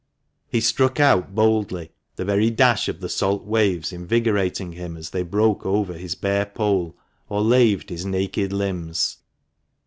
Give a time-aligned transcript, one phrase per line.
[0.49, 5.21] He struck out boldly, the very dash of the salt waves invigorating him as they
[5.21, 6.95] broke over his bare poll,
[7.29, 9.19] or laved his naked limbs.